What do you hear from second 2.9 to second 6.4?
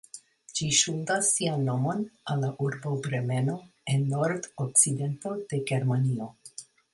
Bremeno en nordokcidento de Germanio.